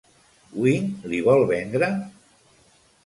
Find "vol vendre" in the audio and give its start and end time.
1.27-1.91